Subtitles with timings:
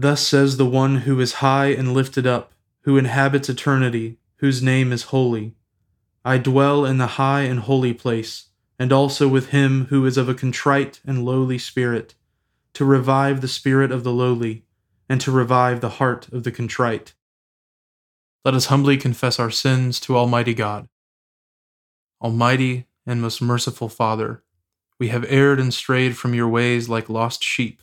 [0.00, 2.54] Thus says the one who is high and lifted up,
[2.84, 5.56] who inhabits eternity, whose name is holy.
[6.24, 8.46] I dwell in the high and holy place,
[8.78, 12.14] and also with him who is of a contrite and lowly spirit,
[12.72, 14.64] to revive the spirit of the lowly,
[15.06, 17.12] and to revive the heart of the contrite.
[18.42, 20.88] Let us humbly confess our sins to Almighty God.
[22.22, 24.42] Almighty and most merciful Father,
[24.98, 27.82] we have erred and strayed from your ways like lost sheep.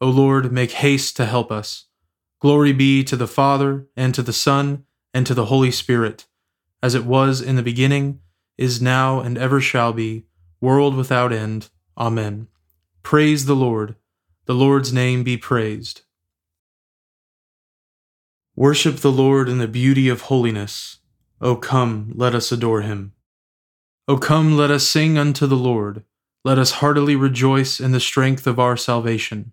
[0.00, 1.86] O Lord, make haste to help us.
[2.40, 6.26] Glory be to the Father, and to the Son, and to the Holy Spirit,
[6.82, 8.20] as it was in the beginning,
[8.58, 10.26] is now, and ever shall be,
[10.60, 11.70] world without end.
[11.96, 12.48] Amen.
[13.02, 13.96] Praise the Lord.
[14.44, 16.02] The Lord's name be praised.
[18.54, 20.98] Worship the Lord in the beauty of holiness.
[21.40, 23.12] O come, let us adore him.
[24.08, 26.04] O come, let us sing unto the Lord.
[26.44, 29.52] Let us heartily rejoice in the strength of our salvation.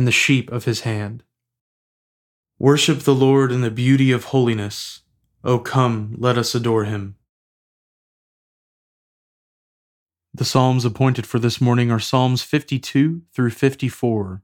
[0.00, 1.22] and the sheep of his hand.
[2.58, 5.02] Worship the Lord in the beauty of holiness.
[5.44, 7.16] O come, let us adore him.
[10.32, 14.42] The Psalms appointed for this morning are Psalms 52 through 54.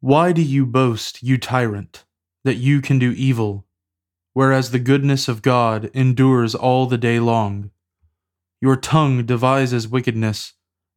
[0.00, 2.04] Why do you boast, you tyrant,
[2.42, 3.66] that you can do evil,
[4.32, 7.70] whereas the goodness of God endures all the day long?
[8.60, 10.54] Your tongue devises wickedness,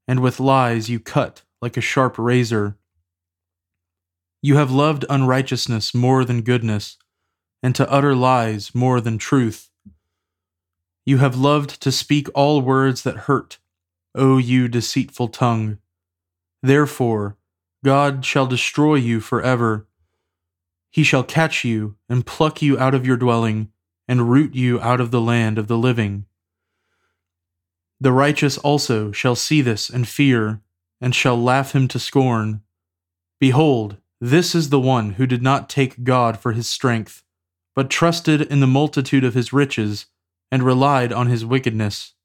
[0.08, 2.78] and with lies you cut like a sharp razor.
[4.42, 6.98] You have loved unrighteousness more than goodness,
[7.62, 9.70] and to utter lies more than truth.
[11.06, 13.58] You have loved to speak all words that hurt,
[14.16, 15.80] O you deceitful tongue.
[16.62, 17.38] Therefore,
[17.84, 19.88] God shall destroy you forever.
[20.90, 23.70] He shall catch you and pluck you out of your dwelling,
[24.08, 26.26] and root you out of the land of the living.
[28.00, 30.62] The righteous also shall see this and fear
[31.02, 32.62] and shall laugh him to scorn.
[33.40, 37.24] Behold, this is the one who did not take God for his strength,
[37.76, 40.08] but trusted in the multitude of his riches,
[40.52, 42.16] and relied on his wickedness.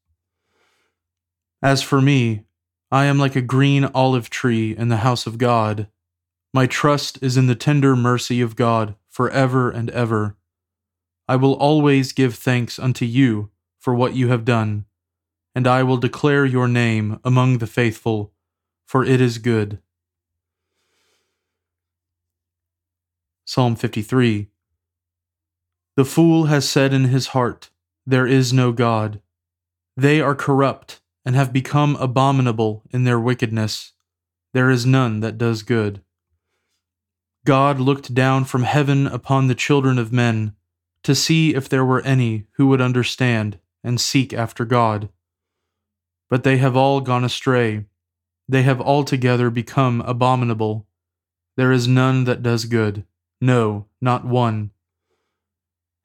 [1.61, 2.43] As for me,
[2.91, 5.87] I am like a green olive tree in the house of God.
[6.53, 10.35] My trust is in the tender mercy of God for ever and ever.
[11.27, 13.49] I will always give thanks unto you
[13.79, 14.85] for what you have done,
[15.55, 18.33] and I will declare your name among the faithful
[18.85, 19.79] for it is good.
[23.43, 24.47] Psalm 53
[25.95, 27.69] The fool has said in his heart,
[28.05, 29.21] There is no God.
[29.97, 33.93] They are corrupt and have become abominable in their wickedness.
[34.53, 36.01] There is none that does good.
[37.45, 40.55] God looked down from heaven upon the children of men
[41.03, 45.09] to see if there were any who would understand and seek after God.
[46.29, 47.85] But they have all gone astray
[48.47, 50.87] they have altogether become abominable.
[51.57, 53.05] There is none that does good,
[53.41, 54.71] no, not one.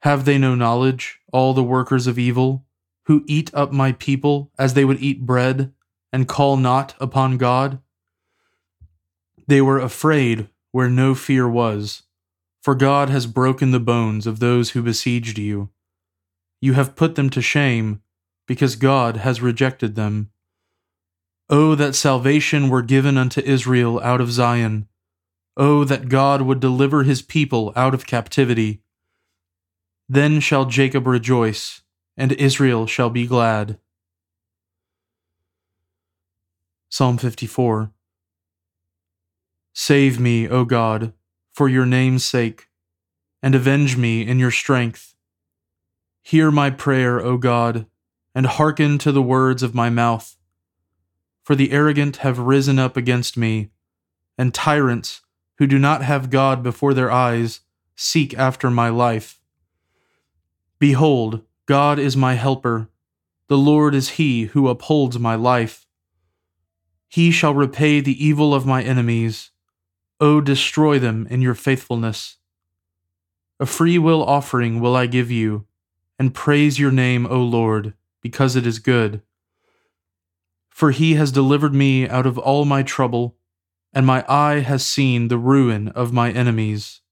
[0.03, 2.65] Have they no knowledge, all the workers of evil,
[3.07, 5.73] who eat up my people as they would eat bread,
[6.13, 7.81] and call not upon God?
[9.47, 12.05] They were afraid where no fear was,
[12.63, 15.71] for God has broken the bones of those who besieged you.
[16.61, 18.01] You have put them to shame,
[18.47, 20.31] because God has rejected them.
[21.53, 24.87] Oh, that salvation were given unto Israel out of Zion!
[25.57, 28.83] Oh, that God would deliver his people out of captivity!
[30.09, 31.83] Then shall Jacob rejoice,
[32.17, 33.81] and Israel shall be glad.
[36.89, 37.91] Psalm 54
[39.73, 41.13] Save me, O God,
[41.53, 42.69] for your name's sake,
[43.43, 45.17] and avenge me in your strength.
[46.23, 47.87] Hear my prayer, O God,
[48.37, 50.37] and hearken to the words of my mouth.
[51.43, 53.71] For the arrogant have risen up against me,
[54.37, 55.23] and tyrants
[55.59, 57.61] who do not have God before their eyes
[57.97, 59.41] seek after my life.
[60.79, 62.89] Behold, God is my helper.
[63.49, 65.87] The Lord is he who upholds my life.
[67.09, 69.51] He shall repay the evil of my enemies.
[70.21, 72.37] O destroy them in your faithfulness.
[73.59, 75.67] A free will offering will I give you,
[76.19, 79.21] and praise your name, O Lord, because it is good.
[80.81, 83.37] For he has delivered me out of all my trouble
[83.93, 87.03] and my eye has seen the ruin of my enemies.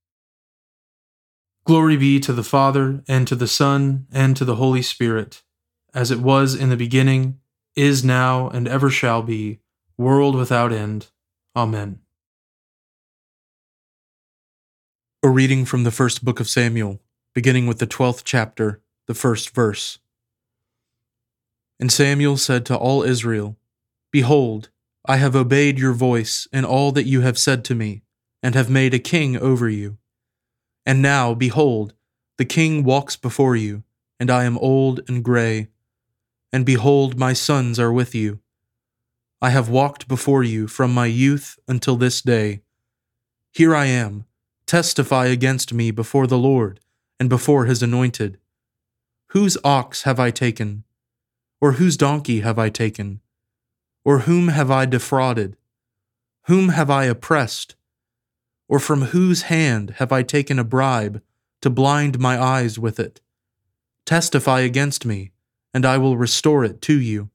[1.67, 5.43] Glory be to the Father, and to the Son, and to the Holy Spirit,
[5.93, 7.41] as it was in the beginning,
[7.77, 9.59] is now, and ever shall be,
[9.99, 11.09] world without end.
[11.55, 11.99] Amen.
[15.23, 17.03] A reading from the first book of Samuel,
[17.35, 19.99] beginning with the twelfth chapter, the first verse.
[21.79, 23.58] And Samuel said to all Israel,
[24.11, 24.71] Behold,
[25.05, 28.03] I have obeyed your voice in all that you have said to me,
[28.43, 29.99] and have made a king over you.
[30.87, 31.95] And now, behold,
[32.37, 33.83] the king walks before you,
[34.21, 35.69] and I am old and gray.
[36.53, 38.41] And behold, my sons are with you.
[39.41, 42.63] I have walked before you from my youth until this day.
[43.53, 44.25] Here I am,
[44.67, 46.81] testify against me before the Lord
[47.21, 48.39] and before his anointed.
[49.29, 50.85] Whose ox have I taken?
[51.61, 53.21] Or whose donkey have I taken?
[54.05, 55.57] Or whom have I defrauded?
[56.45, 57.75] Whom have I oppressed?
[58.69, 61.23] Or from whose hand have I taken a bribe
[61.61, 63.21] to blind my eyes with it?
[64.05, 65.33] Testify against me,
[65.75, 67.31] and I will restore it to you.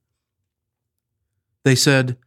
[1.64, 2.18] They said,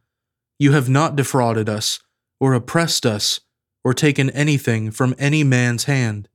[0.57, 1.99] You have not defrauded us,
[2.39, 3.41] or oppressed us,
[3.83, 6.29] or taken anything from any man's hand.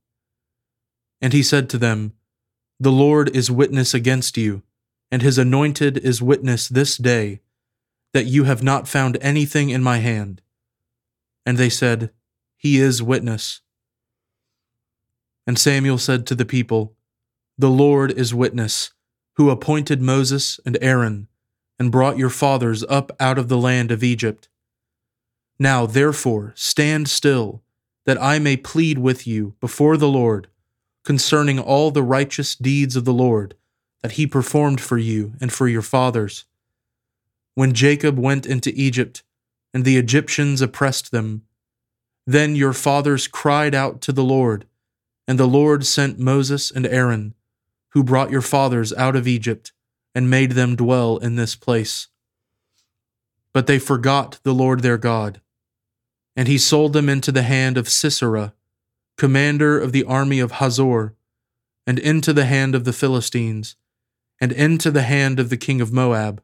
[1.21, 2.13] And he said to them,
[2.79, 4.63] The Lord is witness against you,
[5.11, 7.39] and his anointed is witness this day
[8.13, 10.41] that you have not found anything in my hand.
[11.45, 12.11] And they said,
[12.55, 13.61] He is witness.
[15.45, 16.95] And Samuel said to the people,
[17.57, 18.91] The Lord is witness,
[19.35, 21.27] who appointed Moses and Aaron,
[21.79, 24.47] and brought your fathers up out of the land of Egypt.
[25.59, 27.63] Now, therefore, stand still,
[28.05, 30.47] that I may plead with you before the Lord
[31.03, 33.55] concerning all the righteous deeds of the Lord
[34.01, 36.45] that he performed for you and for your fathers
[37.55, 39.23] when Jacob went into Egypt,
[39.73, 41.43] and the Egyptians oppressed them.
[42.25, 44.65] Then your fathers cried out to the Lord,
[45.27, 47.33] and the Lord sent Moses and Aaron,
[47.89, 49.71] who brought your fathers out of Egypt,
[50.15, 52.07] and made them dwell in this place.
[53.53, 55.41] But they forgot the Lord their God,
[56.35, 58.53] and he sold them into the hand of Sisera,
[59.17, 61.15] commander of the army of Hazor,
[61.85, 63.75] and into the hand of the Philistines,
[64.41, 66.41] and into the hand of the king of Moab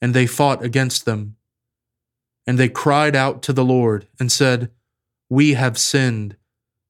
[0.00, 1.36] and they fought against them.
[2.46, 4.70] And they cried out to the Lord and said,
[5.28, 6.36] We have sinned,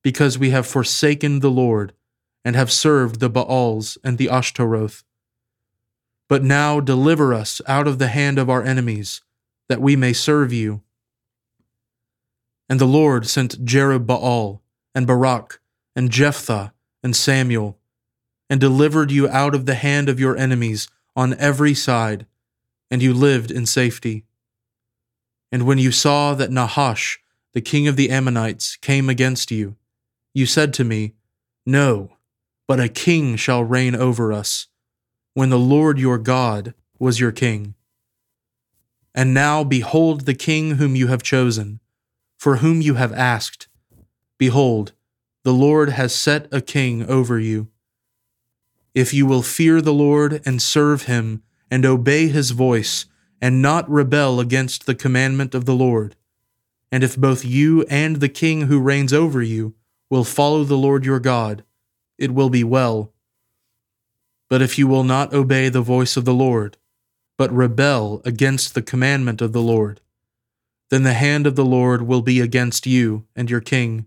[0.03, 1.93] because we have forsaken the Lord
[2.45, 5.03] and have served the Baals and the Ashtaroth.
[6.29, 9.23] But now deliver us out of the hand of our enemies,
[9.69, 10.83] that we may serve you.
[12.69, 14.61] And the Lord sent Jerubbaal
[14.95, 15.61] and Barak
[15.95, 16.73] and Jephthah
[17.03, 17.79] and Samuel,
[18.51, 22.27] and delivered you out of the hand of your enemies on every side
[22.91, 24.25] and you lived in safety.
[25.53, 27.19] And when you saw that Nahash,
[27.53, 29.77] the king of the Ammonites, came against you,
[30.35, 31.15] you said to me,
[31.65, 32.13] No,
[32.69, 34.67] but a king shall reign over us,
[35.35, 37.75] when the Lord your God was your king.
[39.15, 41.81] And now behold the king whom you have chosen,
[42.37, 43.69] for whom you have asked.
[44.37, 44.93] Behold,
[45.43, 47.69] the Lord has set a king over you.
[48.95, 53.07] If you will fear the Lord and serve him, and obey his voice,
[53.41, 56.17] and not rebel against the commandment of the Lord,
[56.93, 59.75] And if both you and the king who reigns over you
[60.09, 61.65] will follow the Lord your God,
[62.17, 63.13] it will be well.
[64.49, 66.77] But if you will not obey the voice of the Lord,
[67.37, 70.01] but rebel against the commandment of the Lord,
[70.89, 74.07] then the hand of the Lord will be against you and your king.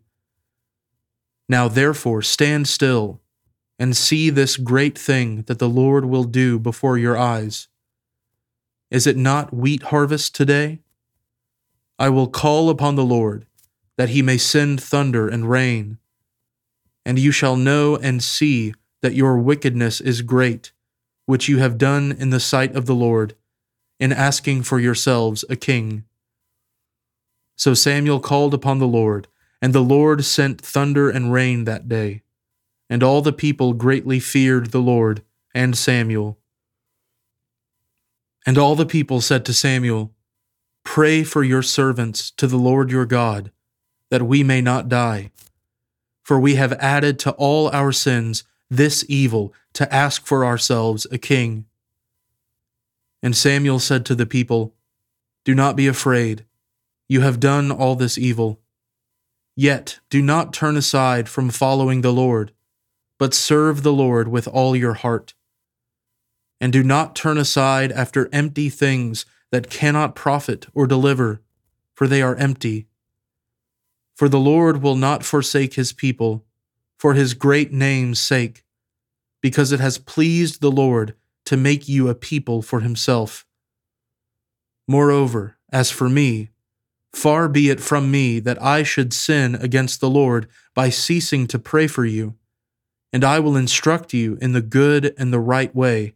[1.49, 3.19] Now therefore stand still
[3.79, 7.69] and see this great thing that the Lord will do before your eyes.
[8.91, 10.79] Is it not wheat harvest today?
[11.97, 13.45] I will call upon the Lord,
[13.97, 15.97] that he may send thunder and rain.
[17.05, 20.73] And you shall know and see that your wickedness is great,
[21.25, 23.35] which you have done in the sight of the Lord,
[23.99, 26.03] in asking for yourselves a king.
[27.55, 29.27] So Samuel called upon the Lord,
[29.61, 32.23] and the Lord sent thunder and rain that day.
[32.89, 35.21] And all the people greatly feared the Lord
[35.53, 36.39] and Samuel.
[38.45, 40.11] And all the people said to Samuel,
[40.83, 43.51] Pray for your servants to the Lord your God,
[44.09, 45.31] that we may not die.
[46.23, 51.17] For we have added to all our sins this evil to ask for ourselves a
[51.17, 51.65] king.
[53.21, 54.73] And Samuel said to the people,
[55.43, 56.45] Do not be afraid.
[57.07, 58.59] You have done all this evil.
[59.55, 62.53] Yet do not turn aside from following the Lord,
[63.19, 65.35] but serve the Lord with all your heart.
[66.59, 71.41] And do not turn aside after empty things that cannot profit or deliver,
[71.93, 72.87] for they are empty.
[74.15, 76.45] For the Lord will not forsake his people
[76.97, 78.65] for his great name's sake,
[79.41, 83.45] because it has pleased the Lord to make you a people for himself.
[84.87, 86.49] Moreover, as for me,
[87.13, 91.57] far be it from me that I should sin against the Lord by ceasing to
[91.57, 92.35] pray for you,
[93.11, 96.13] and I will instruct you in the good and the right way.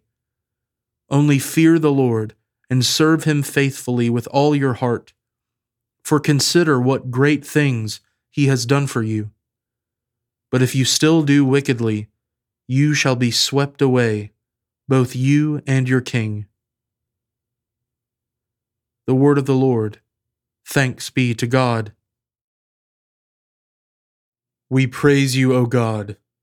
[1.09, 2.35] Only fear the Lord
[2.69, 5.13] and serve him faithfully with all your heart,
[6.03, 9.31] for consider what great things he has done for you.
[10.51, 12.07] But if you still do wickedly,
[12.67, 14.31] you shall be swept away,
[14.87, 16.45] both you and your king.
[19.05, 19.99] The word of the Lord.
[20.65, 21.91] Thanks be to God.
[24.69, 26.17] We praise you, O God.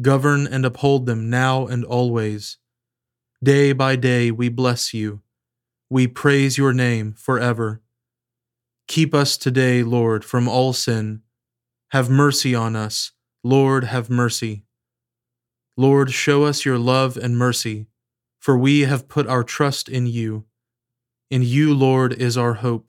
[0.00, 2.58] Govern and uphold them now and always.
[3.42, 5.22] Day by day we bless you.
[5.90, 7.80] We praise your name forever.
[8.86, 11.22] Keep us today, Lord, from all sin.
[11.90, 13.12] Have mercy on us.
[13.42, 14.64] Lord, have mercy.
[15.76, 17.86] Lord, show us your love and mercy,
[18.38, 20.44] for we have put our trust in you.
[21.30, 22.88] In you, Lord, is our hope.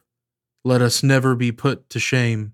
[0.64, 2.54] Let us never be put to shame.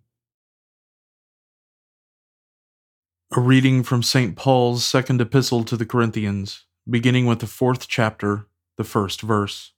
[3.31, 4.35] A reading from St.
[4.35, 9.73] Paul's second epistle to the Corinthians, beginning with the fourth chapter, the first verse.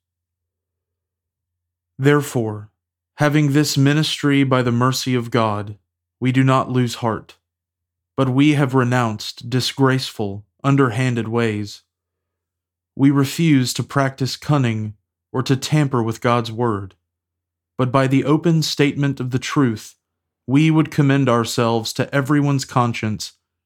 [1.97, 2.71] Therefore,
[3.17, 5.79] Having this ministry by the mercy of God,
[6.19, 7.37] we do not lose heart,
[8.15, 11.81] but we have renounced disgraceful, underhanded ways.
[12.95, 14.93] We refuse to practice cunning
[15.33, 16.93] or to tamper with God's word,
[17.75, 19.95] but by the open statement of the truth,
[20.45, 23.33] we would commend ourselves to everyone's conscience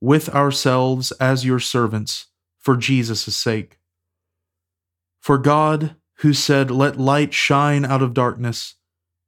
[0.00, 2.26] with ourselves as your servants,
[2.58, 3.78] for Jesus' sake.
[5.20, 8.76] For God, who said, Let light shine out of darkness,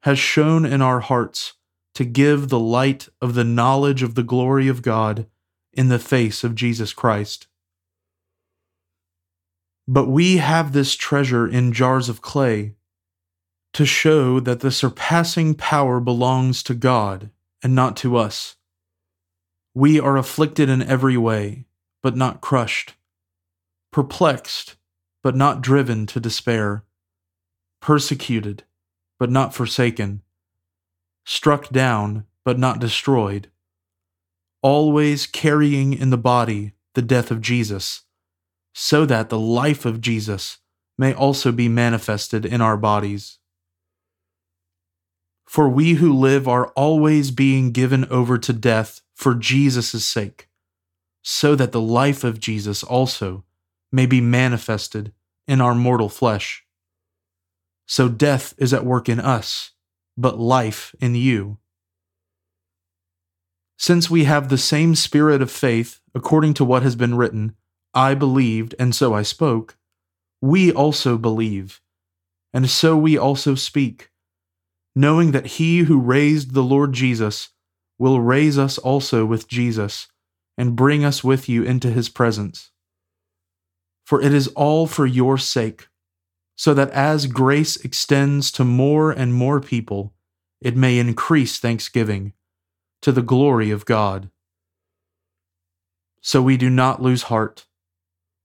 [0.02, 1.54] has shone in our hearts
[1.94, 5.26] to give the light of the knowledge of the glory of God
[5.72, 7.46] in the face of Jesus Christ.
[9.86, 12.74] But we have this treasure in jars of clay
[13.72, 17.30] to show that the surpassing power belongs to God
[17.62, 18.56] and not to us.
[19.74, 21.66] We are afflicted in every way,
[22.02, 22.94] but not crushed,
[23.92, 24.76] perplexed,
[25.22, 26.84] but not driven to despair,
[27.80, 28.64] persecuted,
[29.18, 30.22] but not forsaken,
[31.24, 33.48] struck down, but not destroyed
[34.62, 38.02] always carrying in the body the death of Jesus,
[38.74, 40.58] so that the life of Jesus
[40.98, 43.38] may also be manifested in our bodies.
[45.46, 50.48] For we who live are always being given over to death for Jesus' sake,
[51.22, 53.44] so that the life of Jesus also
[53.92, 55.12] may be manifested
[55.46, 56.64] in our mortal flesh.
[57.86, 59.72] So death is at work in us,
[60.16, 61.58] but life in you.
[63.78, 67.56] Since we have the same spirit of faith, according to what has been written,
[67.92, 69.76] I believed, and so I spoke,
[70.40, 71.82] we also believe,
[72.54, 74.10] and so we also speak,
[74.96, 77.50] knowing that he who raised the Lord Jesus
[78.00, 80.08] will raise us also with Jesus
[80.56, 82.70] and bring us with you into his presence.
[84.06, 85.88] For it is all for your sake,
[86.56, 90.14] so that as grace extends to more and more people,
[90.62, 92.32] it may increase thanksgiving
[93.02, 94.30] to the glory of God.
[96.22, 97.66] So we do not lose heart.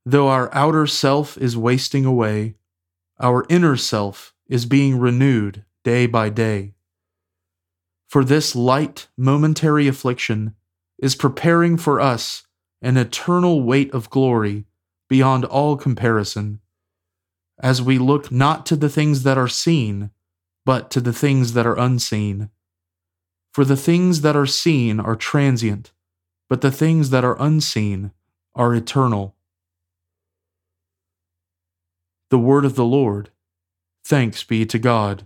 [0.05, 2.55] Though our outer self is wasting away,
[3.22, 6.75] our inner self is being renewed day by day.
[8.07, 10.55] For this light, momentary affliction
[11.00, 12.44] is preparing for us
[12.81, 14.65] an eternal weight of glory
[15.09, 16.59] beyond all comparison,
[17.59, 20.11] as we look not to the things that are seen,
[20.65, 22.50] but to the things that are unseen.
[23.53, 25.91] For the things that are seen are transient,
[26.50, 28.11] but the things that are unseen
[28.53, 29.35] are eternal.
[32.29, 33.29] The Word of the Lord.
[34.03, 35.25] Thanks be to God.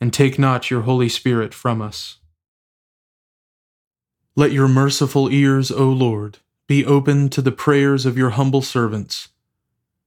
[0.00, 2.18] and take not your Holy Spirit from us.
[4.34, 9.28] Let your merciful ears, O Lord, be open to the prayers of your humble servants,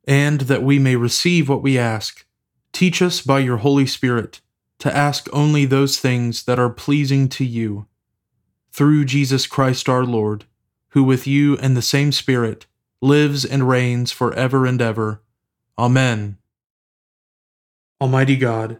[0.05, 2.25] and that we may receive what we ask,
[2.71, 4.41] teach us by your Holy Spirit
[4.79, 7.85] to ask only those things that are pleasing to you.
[8.71, 10.45] Through Jesus Christ our Lord,
[10.89, 12.65] who with you and the same Spirit
[13.01, 15.21] lives and reigns for ever and ever.
[15.77, 16.37] Amen.
[18.01, 18.79] Almighty God,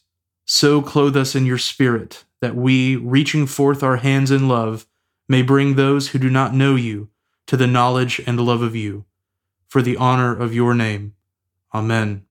[0.45, 4.85] So clothe us in your Spirit, that we, reaching forth our hands in love,
[5.29, 7.09] may bring those who do not know you
[7.47, 9.05] to the knowledge and love of you,
[9.67, 11.13] for the honor of your name.
[11.73, 12.25] Amen.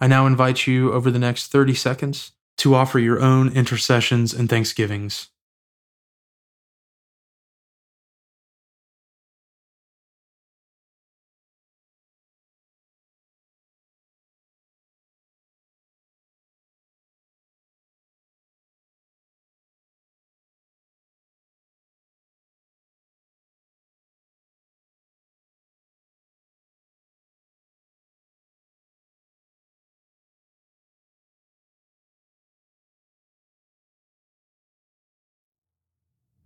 [0.00, 4.48] I now invite you over the next 30 seconds to offer your own intercessions and
[4.48, 5.28] thanksgivings.